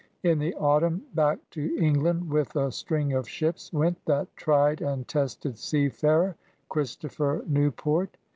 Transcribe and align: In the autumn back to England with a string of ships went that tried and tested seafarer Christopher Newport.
In 0.23 0.39
the 0.39 0.55
autumn 0.55 1.05
back 1.13 1.37
to 1.51 1.77
England 1.77 2.27
with 2.31 2.55
a 2.55 2.71
string 2.71 3.13
of 3.13 3.29
ships 3.29 3.71
went 3.71 4.03
that 4.05 4.35
tried 4.35 4.81
and 4.81 5.07
tested 5.07 5.59
seafarer 5.59 6.35
Christopher 6.69 7.43
Newport. 7.47 8.17